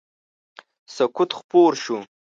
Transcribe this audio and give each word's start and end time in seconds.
سکوت 0.95 1.31
خپور 1.39 1.71
شو. 1.83 1.97